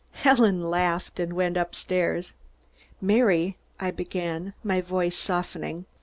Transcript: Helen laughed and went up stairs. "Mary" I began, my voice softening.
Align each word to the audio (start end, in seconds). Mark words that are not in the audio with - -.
Helen 0.13 0.67
laughed 0.67 1.19
and 1.19 1.33
went 1.33 1.57
up 1.57 1.75
stairs. 1.75 2.33
"Mary" 2.99 3.57
I 3.79 3.91
began, 3.91 4.55
my 4.63 4.81
voice 4.81 5.15
softening. 5.15 5.85